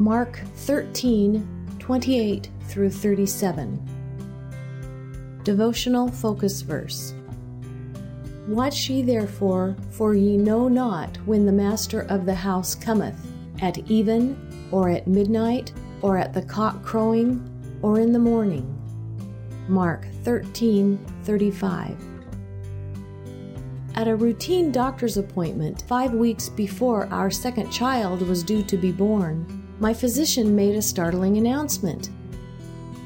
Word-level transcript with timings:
Mark 0.00 0.40
13 0.54 1.76
28 1.78 2.48
through 2.62 2.88
37. 2.88 5.40
Devotional 5.44 6.08
Focus 6.08 6.62
Verse 6.62 7.12
Watch 8.48 8.88
ye 8.88 9.02
therefore, 9.02 9.76
for 9.90 10.14
ye 10.14 10.38
know 10.38 10.68
not 10.68 11.18
when 11.26 11.44
the 11.44 11.52
master 11.52 12.06
of 12.08 12.24
the 12.24 12.34
house 12.34 12.74
cometh, 12.74 13.14
at 13.60 13.76
even, 13.90 14.38
or 14.72 14.88
at 14.88 15.06
midnight, 15.06 15.74
or 16.00 16.16
at 16.16 16.32
the 16.32 16.40
cock 16.40 16.82
crowing, 16.82 17.46
or 17.82 18.00
in 18.00 18.14
the 18.14 18.18
morning. 18.18 18.74
Mark 19.68 20.06
13 20.24 20.98
35. 21.24 21.94
At 23.96 24.08
a 24.08 24.16
routine 24.16 24.72
doctor's 24.72 25.18
appointment 25.18 25.84
five 25.86 26.14
weeks 26.14 26.48
before 26.48 27.06
our 27.12 27.30
second 27.30 27.70
child 27.70 28.22
was 28.22 28.42
due 28.42 28.62
to 28.62 28.78
be 28.78 28.92
born, 28.92 29.59
my 29.80 29.94
physician 29.94 30.54
made 30.54 30.76
a 30.76 30.82
startling 30.82 31.38
announcement. 31.38 32.10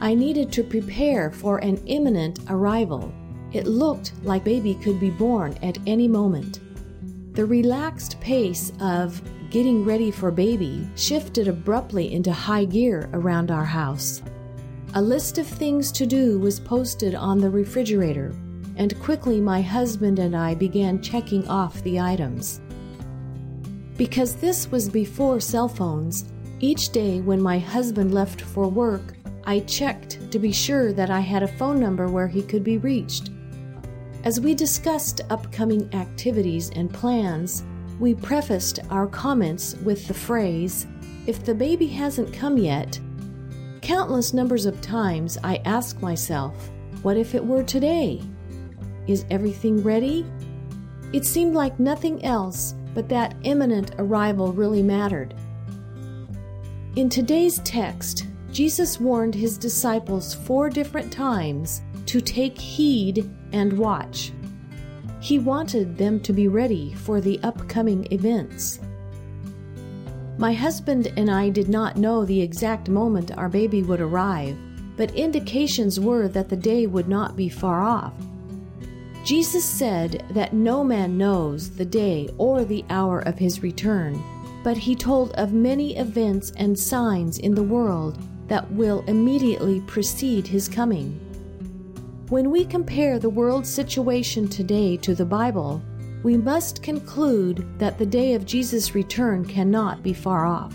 I 0.01 0.13
needed 0.13 0.51
to 0.53 0.65
prepare 0.65 1.31
for 1.31 1.59
an 1.59 1.77
imminent 1.87 2.41
arrival. 2.49 3.15
It 3.53 3.67
looked 3.67 4.13
like 4.25 4.43
baby 4.43 4.75
could 4.75 4.99
be 4.99 5.11
born 5.11 5.57
at 5.63 5.79
any 5.87 6.09
moment. 6.09 6.59
The 7.35 7.47
relaxed 7.47 8.21
pace 8.21 8.73
of 8.81 9.23
getting 9.51 9.85
ready 9.85 10.11
for 10.11 10.33
baby 10.33 10.89
shifted 10.97 11.47
abruptly 11.47 12.13
into 12.13 12.33
high 12.33 12.65
gear 12.65 13.09
around 13.13 13.53
our 13.53 13.65
house. 13.65 14.21
A 14.95 15.03
list 15.03 15.39
of 15.39 15.47
things 15.47 15.93
to 15.93 16.07
do 16.07 16.41
was 16.41 16.59
posted 16.59 17.15
on 17.15 17.39
the 17.39 17.51
refrigerator, 17.51 18.35
and 18.77 19.01
quickly 19.01 19.41
my 19.41 19.63
husband 19.63 20.19
and 20.19 20.37
I 20.37 20.57
began 20.57 21.01
checking 21.01 21.47
off 21.47 21.81
the 21.85 22.01
items. 22.01 22.61
Because 23.97 24.35
this 24.35 24.71
was 24.73 24.89
before 24.89 25.39
cell 25.39 25.69
phones, 25.69 26.33
each 26.65 26.89
day 26.93 27.21
when 27.21 27.43
my 27.43 27.59
husband 27.59 28.15
left 28.15 28.41
for 28.41 28.69
work, 28.69 29.13
I 29.45 29.61
checked 29.61 30.31
to 30.31 30.39
be 30.39 30.51
sure 30.51 30.95
that 30.95 31.11
I 31.11 31.21
had 31.21 31.43
a 31.43 31.57
phone 31.59 31.79
number 31.79 32.09
where 32.09 32.27
he 32.27 32.41
could 32.41 32.65
be 32.65 32.79
reached. 32.79 33.29
As 34.25 34.41
we 34.41 34.55
discussed 34.55 35.21
upcoming 35.29 35.93
activities 35.95 36.71
and 36.71 36.91
plans, 36.91 37.65
we 38.01 38.15
prefaced 38.15 38.81
our 38.89 39.07
comments 39.07 39.77
with 39.85 40.09
the 40.09 40.15
phrase, 40.15 40.87
If 41.27 41.45
the 41.45 41.55
baby 41.55 41.87
hasn't 41.87 42.33
come 42.33 42.57
yet, 42.57 42.99
Countless 43.83 44.33
numbers 44.33 44.65
of 44.65 44.81
times 44.81 45.37
I 45.45 45.61
ask 45.67 46.01
myself, 46.01 46.71
what 47.03 47.19
if 47.19 47.35
it 47.35 47.45
were 47.45 47.63
today? 47.63 48.23
Is 49.07 49.27
everything 49.31 49.83
ready? 49.83 50.25
It 51.13 51.27
seemed 51.27 51.53
like 51.53 51.79
nothing 51.79 52.25
else 52.25 52.75
but 52.95 53.11
that 53.11 53.37
imminent 53.43 53.95
arrival 53.99 54.55
really 54.55 54.83
mattered. 54.83 55.35
In 56.97 57.09
today's 57.09 57.59
text, 57.65 58.25
Jesus 58.53 59.01
warned 59.01 59.35
his 59.35 59.59
disciples 59.59 60.33
four 60.33 60.71
different 60.71 61.13
times 61.13 61.83
to 62.07 62.21
take 62.21 62.57
heed 62.57 63.29
and 63.53 63.77
watch. 63.77 64.31
He 65.19 65.41
wanted 65.41 65.99
them 65.99 66.21
to 66.21 66.33
be 66.33 66.47
ready 66.47 66.95
for 66.95 67.21
the 67.21 67.41
upcoming 67.43 68.07
events. 68.13 68.79
My 70.39 70.53
husband 70.53 71.13
and 71.17 71.29
I 71.29 71.49
did 71.49 71.69
not 71.69 71.97
know 71.97 72.25
the 72.25 72.41
exact 72.41 72.89
moment 72.89 73.37
our 73.37 73.49
baby 73.49 73.83
would 73.83 74.01
arrive, 74.01 74.57
but 74.97 75.13
indications 75.17 75.99
were 75.99 76.29
that 76.29 76.49
the 76.49 76.57
day 76.57 76.87
would 76.87 77.09
not 77.09 77.35
be 77.35 77.49
far 77.49 77.83
off. 77.83 78.13
Jesus 79.25 79.65
said 79.65 80.25
that 80.31 80.53
no 80.53 80.85
man 80.85 81.19
knows 81.19 81.71
the 81.71 81.85
day 81.85 82.29
or 82.39 82.65
the 82.65 82.85
hour 82.89 83.19
of 83.19 83.37
his 83.37 83.65
return, 83.65 84.23
but 84.65 84.79
he 84.79 84.97
told 84.97 85.31
of 85.33 85.53
many 85.53 85.97
events 85.97 86.51
and 86.57 86.77
signs 86.77 87.39
in 87.39 87.55
the 87.55 87.63
world 87.63 88.19
that 88.49 88.69
will 88.73 89.05
immediately 89.07 89.81
precede 89.83 90.47
his 90.47 90.69
coming. 90.69 91.21
When 92.31 92.51
we 92.51 92.65
compare 92.65 93.19
the 93.19 93.29
world's 93.29 93.69
situation 93.69 94.49
today 94.49 94.97
to 94.97 95.15
the 95.15 95.27
Bible, 95.27 95.83
we 96.23 96.39
must 96.39 96.83
conclude 96.83 97.79
that 97.79 97.99
the 97.99 98.07
day 98.07 98.33
of 98.33 98.47
Jesus' 98.47 98.95
return 98.95 99.45
cannot 99.45 100.03
be 100.03 100.15
far 100.15 100.47
off. 100.47 100.75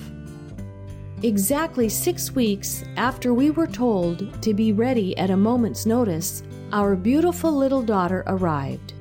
Exactly 1.23 1.89
six 1.89 2.31
weeks 2.31 2.83
after 2.95 3.33
we 3.33 3.49
were 3.49 3.67
told 3.67 4.41
to 4.43 4.53
be 4.53 4.71
ready 4.71 5.17
at 5.17 5.31
a 5.31 5.35
moment's 5.35 5.87
notice, 5.87 6.43
our 6.71 6.95
beautiful 6.95 7.51
little 7.51 7.81
daughter 7.81 8.23
arrived. 8.27 8.93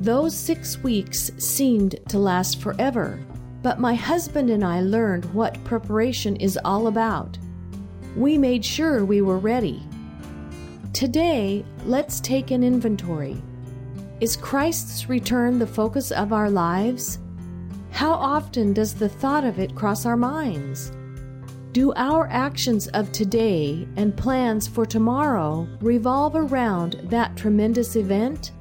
Those 0.00 0.34
six 0.34 0.78
weeks 0.78 1.30
seemed 1.38 1.96
to 2.08 2.18
last 2.18 2.60
forever, 2.60 3.20
but 3.66 3.80
my 3.80 3.94
husband 3.94 4.48
and 4.48 4.64
I 4.64 4.80
learned 4.80 5.24
what 5.34 5.64
preparation 5.64 6.36
is 6.36 6.56
all 6.64 6.86
about. 6.86 7.36
We 8.14 8.38
made 8.38 8.64
sure 8.64 9.04
we 9.04 9.22
were 9.22 9.40
ready. 9.40 9.82
Today, 10.92 11.64
let's 11.84 12.20
take 12.20 12.52
an 12.52 12.62
inventory. 12.62 13.42
Is 14.20 14.36
Christ's 14.36 15.08
return 15.08 15.58
the 15.58 15.66
focus 15.66 16.12
of 16.12 16.32
our 16.32 16.48
lives? 16.48 17.18
How 17.90 18.12
often 18.12 18.72
does 18.72 18.94
the 18.94 19.08
thought 19.08 19.42
of 19.42 19.58
it 19.58 19.74
cross 19.74 20.06
our 20.06 20.16
minds? 20.16 20.92
Do 21.72 21.92
our 21.94 22.28
actions 22.28 22.86
of 22.94 23.10
today 23.10 23.88
and 23.96 24.16
plans 24.16 24.68
for 24.68 24.86
tomorrow 24.86 25.66
revolve 25.80 26.36
around 26.36 27.00
that 27.06 27.36
tremendous 27.36 27.96
event? 27.96 28.52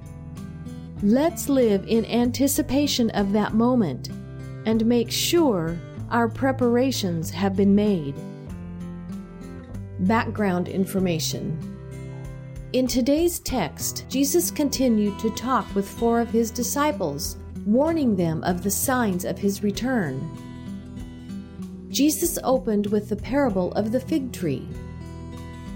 Let's 1.03 1.47
live 1.47 1.85
in 1.87 2.05
anticipation 2.05 3.11
of 3.11 3.33
that 3.33 3.53
moment 3.53 4.09
and 4.65 4.85
make 4.85 5.11
sure 5.11 5.77
our 6.09 6.27
preparations 6.27 7.29
have 7.29 7.55
been 7.55 7.75
made. 7.75 8.15
Background 9.99 10.67
information 10.67 11.75
in 12.75 12.87
today's 12.87 13.39
text, 13.39 14.03
Jesus 14.09 14.51
continued 14.51 15.17
to 15.19 15.29
talk 15.29 15.73
with 15.73 15.87
four 15.87 16.19
of 16.19 16.29
his 16.29 16.51
disciples, 16.51 17.37
warning 17.65 18.17
them 18.17 18.43
of 18.43 18.63
the 18.63 18.69
signs 18.69 19.23
of 19.23 19.37
his 19.37 19.63
return. 19.63 20.19
Jesus 21.87 22.37
opened 22.43 22.87
with 22.87 23.07
the 23.07 23.15
parable 23.15 23.71
of 23.75 23.93
the 23.93 23.99
fig 24.01 24.33
tree. 24.33 24.67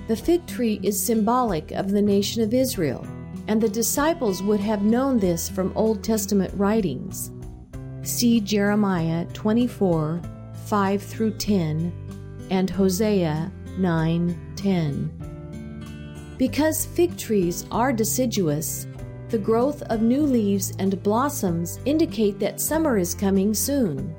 The 0.10 0.16
fig 0.18 0.46
tree 0.46 0.82
is 0.84 1.02
symbolic 1.02 1.72
of 1.72 1.90
the 1.90 2.02
nation 2.02 2.44
of 2.44 2.54
Israel, 2.54 3.08
and 3.48 3.62
the 3.62 3.70
disciples 3.70 4.44
would 4.44 4.60
have 4.60 4.82
known 4.82 5.20
this 5.20 5.48
from 5.48 5.72
Old 5.78 6.04
Testament 6.04 6.54
writings. 6.58 7.32
See 8.10 8.42
Jeremiah 8.42 9.26
24 9.34 10.20
5 10.66 11.02
through 11.02 11.38
10 11.38 12.48
and 12.50 12.68
Hosea 12.68 13.52
9 13.78 14.54
10. 14.56 16.36
Because 16.38 16.88
fig 16.88 17.16
trees 17.18 17.68
are 17.72 17.94
deciduous, 17.94 18.88
the 19.30 19.38
growth 19.38 19.84
of 19.84 20.02
new 20.02 20.24
leaves 20.24 20.74
and 20.80 21.02
blossoms 21.04 21.80
indicate 21.86 22.40
that 22.40 22.60
summer 22.60 22.98
is 22.98 23.14
coming 23.14 23.54
soon. 23.54 24.16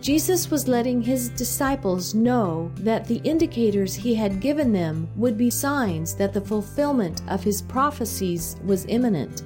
Jesus 0.00 0.50
was 0.50 0.66
letting 0.66 1.02
his 1.02 1.28
disciples 1.28 2.14
know 2.14 2.72
that 2.76 3.06
the 3.06 3.20
indicators 3.24 3.94
he 3.94 4.14
had 4.14 4.40
given 4.40 4.72
them 4.72 5.06
would 5.16 5.36
be 5.36 5.50
signs 5.50 6.14
that 6.14 6.32
the 6.32 6.40
fulfillment 6.40 7.20
of 7.28 7.44
his 7.44 7.60
prophecies 7.60 8.56
was 8.64 8.86
imminent. 8.86 9.42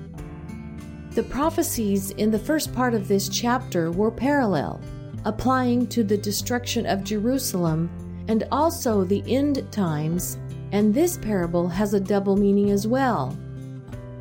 The 1.11 1.23
prophecies 1.25 2.11
in 2.13 2.31
the 2.31 2.39
first 2.39 2.73
part 2.73 2.95
of 2.95 3.09
this 3.09 3.29
chapter 3.29 3.91
were 3.91 4.11
parallel, 4.11 4.81
applying 5.25 5.87
to 5.89 6.05
the 6.05 6.17
destruction 6.17 6.87
of 6.87 7.05
Jerusalem 7.05 7.91
and 8.29 8.47
also 8.53 9.05
the 9.05 9.25
end 9.27 9.71
times 9.73 10.39
and 10.73 10.95
this 10.95 11.17
parable 11.17 11.69
has 11.69 11.95
a 11.95 12.01
double 12.01 12.37
meaning 12.37 12.71
as 12.71 12.87
well. 12.87 13.37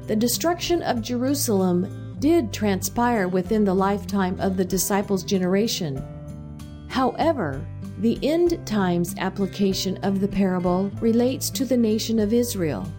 The 0.08 0.16
destruction 0.16 0.82
of 0.82 1.02
Jerusalem 1.02 2.16
did 2.20 2.52
transpire 2.52 3.28
within 3.28 3.64
the 3.64 3.74
lifetime 3.74 4.40
of 4.40 4.58
the 4.58 4.66
disciples' 4.66 5.24
generation. 5.24 6.04
However, 6.88 7.66
the 8.00 8.18
end 8.24 8.66
times 8.66 9.14
application 9.20 9.98
of 9.98 10.20
the 10.20 10.28
parable 10.28 10.90
relates 11.02 11.50
to 11.52 11.66
the 11.66 11.78
nation 11.78 12.18
of 12.20 12.34
Israel. 12.34 12.92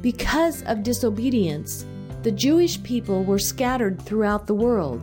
Because 0.00 0.62
of 0.62 0.82
disobedience, 0.82 1.84
the 2.24 2.32
Jewish 2.32 2.82
people 2.82 3.22
were 3.22 3.38
scattered 3.38 4.00
throughout 4.00 4.46
the 4.46 4.54
world, 4.54 5.02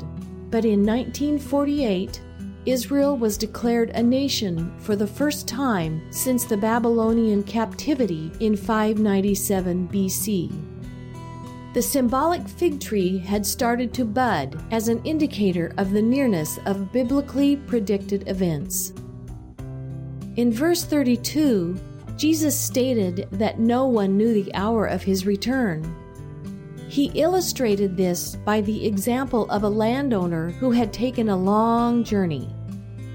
but 0.50 0.65
in 0.65 0.83
1948, 0.83 2.19
Israel 2.65 3.15
was 3.15 3.38
declared 3.38 3.91
a 3.91 4.01
nation 4.01 4.75
for 4.79 4.95
the 4.95 5.06
first 5.06 5.47
time 5.47 6.01
since 6.12 6.45
the 6.45 6.57
Babylonian 6.57 7.44
captivity 7.44 8.31
in 8.39 8.56
597 8.56 9.88
BC. 9.89 10.51
The 11.75 11.81
symbolic 11.83 12.47
fig 12.47 12.79
tree 12.79 13.19
had 13.19 13.45
started 13.45 13.94
to 13.94 14.03
bud 14.03 14.59
as 14.71 14.88
an 14.88 15.00
indicator 15.03 15.75
of 15.77 15.91
the 15.91 16.01
nearness 16.01 16.57
of 16.65 16.91
biblically 16.91 17.56
predicted 17.56 18.27
events. 18.27 18.94
In 20.38 20.51
verse 20.51 20.83
32, 20.83 21.79
Jesus 22.18 22.59
stated 22.59 23.27
that 23.31 23.59
no 23.59 23.85
one 23.85 24.18
knew 24.18 24.33
the 24.33 24.53
hour 24.56 24.88
of 24.88 25.03
his 25.03 25.27
return. 25.27 25.95
He 26.91 27.05
illustrated 27.15 27.95
this 27.95 28.35
by 28.35 28.59
the 28.59 28.85
example 28.85 29.49
of 29.49 29.63
a 29.63 29.69
landowner 29.69 30.49
who 30.49 30.71
had 30.71 30.91
taken 30.91 31.29
a 31.29 31.38
long 31.38 32.03
journey. 32.03 32.53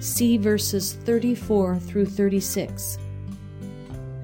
See 0.00 0.38
verses 0.38 0.94
34 0.94 1.80
through 1.80 2.06
36. 2.06 2.96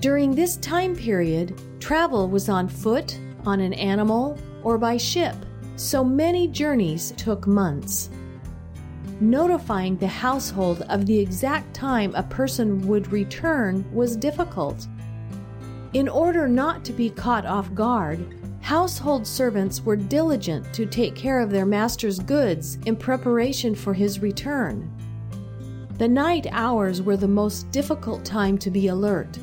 During 0.00 0.34
this 0.34 0.56
time 0.56 0.96
period, 0.96 1.60
travel 1.80 2.30
was 2.30 2.48
on 2.48 2.66
foot, 2.66 3.20
on 3.44 3.60
an 3.60 3.74
animal, 3.74 4.38
or 4.62 4.78
by 4.78 4.96
ship, 4.96 5.36
so 5.76 6.02
many 6.02 6.48
journeys 6.48 7.12
took 7.18 7.46
months. 7.46 8.08
Notifying 9.20 9.98
the 9.98 10.08
household 10.08 10.80
of 10.88 11.04
the 11.04 11.18
exact 11.18 11.74
time 11.74 12.14
a 12.14 12.22
person 12.22 12.88
would 12.88 13.12
return 13.12 13.84
was 13.92 14.16
difficult. 14.16 14.86
In 15.92 16.08
order 16.08 16.48
not 16.48 16.86
to 16.86 16.92
be 16.94 17.10
caught 17.10 17.44
off 17.44 17.74
guard, 17.74 18.34
household 18.62 19.26
servants 19.26 19.82
were 19.82 19.96
diligent 19.96 20.72
to 20.72 20.86
take 20.86 21.14
care 21.14 21.40
of 21.40 21.50
their 21.50 21.66
master's 21.66 22.18
goods 22.20 22.78
in 22.86 22.96
preparation 22.96 23.74
for 23.74 23.92
his 23.92 24.20
return. 24.20 24.90
The 25.98 26.08
night 26.08 26.46
hours 26.52 27.02
were 27.02 27.16
the 27.16 27.28
most 27.28 27.70
difficult 27.70 28.24
time 28.24 28.56
to 28.58 28.70
be 28.70 28.86
alert. 28.86 29.38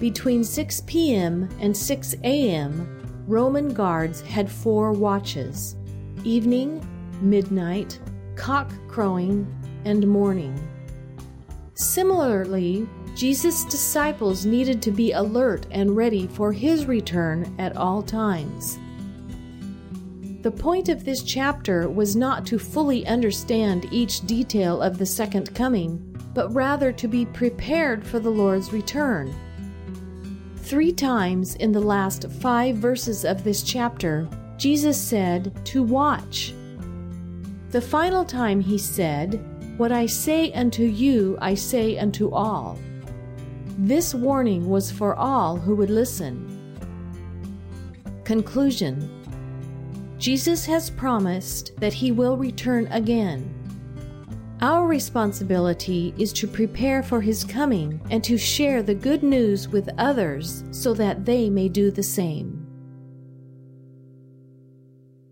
Between 0.00 0.42
6 0.42 0.82
p.m. 0.86 1.48
and 1.60 1.76
6 1.76 2.14
a.m., 2.24 3.24
Roman 3.26 3.72
guards 3.72 4.20
had 4.22 4.50
four 4.50 4.92
watches 4.92 5.76
evening, 6.24 6.86
midnight, 7.20 8.00
cock 8.34 8.72
crowing, 8.88 9.46
and 9.84 10.08
morning. 10.08 10.58
Similarly, 11.74 12.88
Jesus' 13.14 13.64
disciples 13.64 14.44
needed 14.44 14.82
to 14.82 14.90
be 14.90 15.12
alert 15.12 15.66
and 15.70 15.96
ready 15.96 16.26
for 16.26 16.52
his 16.52 16.86
return 16.86 17.54
at 17.58 17.76
all 17.76 18.02
times. 18.02 18.78
The 20.42 20.50
point 20.50 20.88
of 20.88 21.04
this 21.04 21.22
chapter 21.22 21.88
was 21.88 22.16
not 22.16 22.44
to 22.46 22.58
fully 22.58 23.06
understand 23.06 23.86
each 23.90 24.26
detail 24.26 24.82
of 24.82 24.98
the 24.98 25.06
second 25.06 25.54
coming, 25.54 26.14
but 26.34 26.52
rather 26.52 26.92
to 26.92 27.08
be 27.08 27.24
prepared 27.24 28.04
for 28.04 28.18
the 28.18 28.30
Lord's 28.30 28.72
return. 28.72 29.34
Three 30.56 30.92
times 30.92 31.54
in 31.56 31.72
the 31.72 31.80
last 31.80 32.30
five 32.40 32.76
verses 32.76 33.24
of 33.24 33.44
this 33.44 33.62
chapter, 33.62 34.28
Jesus 34.56 35.00
said 35.00 35.54
to 35.66 35.82
watch. 35.82 36.52
The 37.70 37.80
final 37.80 38.24
time 38.24 38.60
he 38.60 38.76
said, 38.76 39.44
What 39.78 39.92
I 39.92 40.06
say 40.06 40.52
unto 40.52 40.82
you, 40.82 41.38
I 41.40 41.54
say 41.54 41.98
unto 41.98 42.30
all. 42.30 42.78
This 43.76 44.14
warning 44.14 44.68
was 44.68 44.92
for 44.92 45.16
all 45.16 45.56
who 45.56 45.74
would 45.74 45.90
listen. 45.90 46.78
Conclusion 48.22 49.10
Jesus 50.16 50.64
has 50.64 50.90
promised 50.90 51.72
that 51.80 51.92
he 51.92 52.12
will 52.12 52.36
return 52.36 52.86
again. 52.92 53.52
Our 54.60 54.86
responsibility 54.86 56.14
is 56.16 56.32
to 56.34 56.46
prepare 56.46 57.02
for 57.02 57.20
his 57.20 57.42
coming 57.42 58.00
and 58.10 58.22
to 58.22 58.38
share 58.38 58.82
the 58.82 58.94
good 58.94 59.24
news 59.24 59.68
with 59.68 59.90
others 59.98 60.62
so 60.70 60.94
that 60.94 61.24
they 61.24 61.50
may 61.50 61.68
do 61.68 61.90
the 61.90 62.02
same. 62.02 62.53